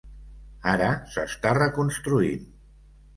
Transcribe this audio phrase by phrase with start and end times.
[0.69, 2.49] Ara s'està reconstruint.